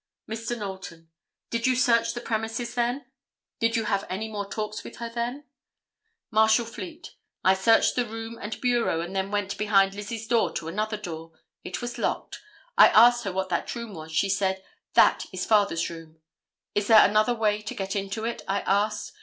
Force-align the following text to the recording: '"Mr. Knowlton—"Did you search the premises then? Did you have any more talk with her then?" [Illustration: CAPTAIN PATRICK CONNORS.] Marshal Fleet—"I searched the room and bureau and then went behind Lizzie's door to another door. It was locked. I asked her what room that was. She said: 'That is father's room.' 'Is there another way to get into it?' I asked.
'"Mr. 0.27 0.57
Knowlton—"Did 0.57 1.67
you 1.67 1.75
search 1.75 2.15
the 2.15 2.21
premises 2.21 2.73
then? 2.73 3.05
Did 3.59 3.75
you 3.75 3.83
have 3.83 4.03
any 4.09 4.27
more 4.29 4.49
talk 4.49 4.73
with 4.83 4.95
her 4.95 5.11
then?" 5.11 5.43
[Illustration: 6.33 6.65
CAPTAIN 6.65 6.73
PATRICK 6.73 6.73
CONNORS.] 6.73 7.15
Marshal 7.43 7.45
Fleet—"I 7.45 7.53
searched 7.53 7.95
the 7.95 8.05
room 8.11 8.39
and 8.41 8.61
bureau 8.61 9.01
and 9.01 9.15
then 9.15 9.29
went 9.29 9.59
behind 9.59 9.93
Lizzie's 9.93 10.25
door 10.27 10.51
to 10.53 10.67
another 10.67 10.97
door. 10.97 11.33
It 11.63 11.83
was 11.83 11.99
locked. 11.99 12.39
I 12.79 12.87
asked 12.87 13.25
her 13.25 13.31
what 13.31 13.51
room 13.75 13.89
that 13.93 13.99
was. 13.99 14.11
She 14.11 14.27
said: 14.29 14.63
'That 14.95 15.27
is 15.31 15.45
father's 15.45 15.87
room.' 15.87 16.17
'Is 16.73 16.87
there 16.87 17.07
another 17.07 17.35
way 17.35 17.61
to 17.61 17.75
get 17.75 17.95
into 17.95 18.25
it?' 18.25 18.41
I 18.47 18.61
asked. 18.61 19.11